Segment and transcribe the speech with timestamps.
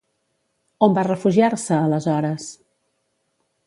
[0.87, 2.51] On va refugiar-se, aleshores?